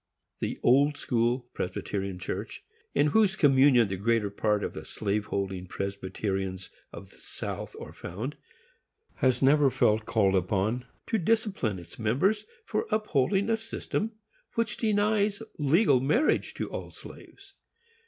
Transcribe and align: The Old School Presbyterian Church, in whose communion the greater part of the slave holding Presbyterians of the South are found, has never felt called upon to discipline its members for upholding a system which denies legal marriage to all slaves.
The 0.39 0.57
Old 0.63 0.97
School 0.97 1.41
Presbyterian 1.53 2.17
Church, 2.17 2.63
in 2.95 3.09
whose 3.13 3.35
communion 3.35 3.87
the 3.87 3.97
greater 3.97 4.31
part 4.31 4.63
of 4.63 4.73
the 4.73 4.83
slave 4.83 5.27
holding 5.27 5.67
Presbyterians 5.67 6.71
of 6.91 7.11
the 7.11 7.19
South 7.19 7.75
are 7.79 7.93
found, 7.93 8.35
has 9.17 9.43
never 9.43 9.69
felt 9.69 10.07
called 10.07 10.35
upon 10.35 10.85
to 11.05 11.19
discipline 11.19 11.77
its 11.77 11.99
members 11.99 12.45
for 12.65 12.87
upholding 12.89 13.47
a 13.51 13.55
system 13.55 14.13
which 14.55 14.77
denies 14.77 15.43
legal 15.59 15.99
marriage 15.99 16.55
to 16.55 16.67
all 16.71 16.89
slaves. 16.89 17.53